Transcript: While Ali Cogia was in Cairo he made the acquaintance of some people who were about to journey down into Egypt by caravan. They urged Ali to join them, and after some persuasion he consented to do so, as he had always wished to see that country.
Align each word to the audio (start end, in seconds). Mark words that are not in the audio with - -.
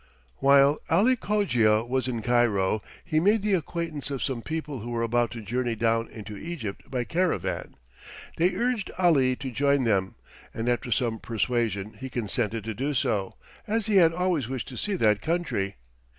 While 0.37 0.79
Ali 0.89 1.15
Cogia 1.15 1.87
was 1.87 2.07
in 2.07 2.23
Cairo 2.23 2.81
he 3.05 3.19
made 3.19 3.43
the 3.43 3.53
acquaintance 3.53 4.09
of 4.09 4.23
some 4.23 4.41
people 4.41 4.79
who 4.79 4.89
were 4.89 5.03
about 5.03 5.29
to 5.29 5.43
journey 5.43 5.75
down 5.75 6.07
into 6.09 6.35
Egypt 6.35 6.89
by 6.89 7.03
caravan. 7.03 7.75
They 8.37 8.55
urged 8.55 8.89
Ali 8.97 9.35
to 9.35 9.51
join 9.51 9.83
them, 9.83 10.15
and 10.55 10.67
after 10.67 10.91
some 10.91 11.19
persuasion 11.19 11.97
he 11.99 12.09
consented 12.09 12.63
to 12.63 12.73
do 12.73 12.95
so, 12.95 13.35
as 13.67 13.85
he 13.85 13.97
had 13.97 14.11
always 14.11 14.49
wished 14.49 14.69
to 14.69 14.75
see 14.75 14.95
that 14.95 15.21
country. 15.21 15.75